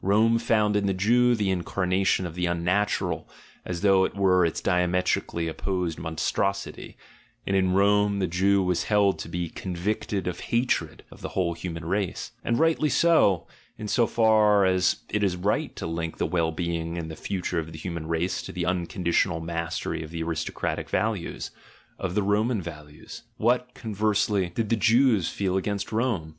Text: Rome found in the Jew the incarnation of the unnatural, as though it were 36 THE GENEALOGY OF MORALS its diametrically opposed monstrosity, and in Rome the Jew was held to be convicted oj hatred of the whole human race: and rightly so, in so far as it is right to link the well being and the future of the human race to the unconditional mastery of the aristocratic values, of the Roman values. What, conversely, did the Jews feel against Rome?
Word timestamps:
Rome 0.03 0.39
found 0.39 0.75
in 0.75 0.87
the 0.87 0.95
Jew 0.95 1.35
the 1.35 1.51
incarnation 1.51 2.25
of 2.25 2.33
the 2.33 2.47
unnatural, 2.47 3.29
as 3.63 3.81
though 3.81 4.03
it 4.03 4.15
were 4.15 4.43
36 4.47 4.61
THE 4.61 4.63
GENEALOGY 4.71 4.83
OF 4.85 4.89
MORALS 4.89 5.03
its 5.03 5.13
diametrically 5.13 5.47
opposed 5.47 5.99
monstrosity, 5.99 6.97
and 7.45 7.55
in 7.55 7.73
Rome 7.75 8.17
the 8.17 8.25
Jew 8.25 8.63
was 8.63 8.85
held 8.85 9.19
to 9.19 9.29
be 9.29 9.47
convicted 9.49 10.25
oj 10.25 10.37
hatred 10.41 11.03
of 11.11 11.21
the 11.21 11.29
whole 11.37 11.53
human 11.53 11.85
race: 11.85 12.31
and 12.43 12.57
rightly 12.57 12.89
so, 12.89 13.45
in 13.77 13.87
so 13.87 14.07
far 14.07 14.65
as 14.65 15.01
it 15.07 15.21
is 15.23 15.35
right 15.37 15.75
to 15.75 15.85
link 15.85 16.17
the 16.17 16.25
well 16.25 16.51
being 16.51 16.97
and 16.97 17.11
the 17.11 17.15
future 17.15 17.59
of 17.59 17.71
the 17.71 17.77
human 17.77 18.07
race 18.07 18.41
to 18.41 18.51
the 18.51 18.65
unconditional 18.65 19.39
mastery 19.39 20.01
of 20.01 20.09
the 20.09 20.23
aristocratic 20.23 20.89
values, 20.89 21.51
of 21.99 22.15
the 22.15 22.23
Roman 22.23 22.59
values. 22.59 23.21
What, 23.37 23.75
conversely, 23.75 24.49
did 24.49 24.69
the 24.69 24.75
Jews 24.75 25.29
feel 25.29 25.57
against 25.57 25.91
Rome? 25.91 26.29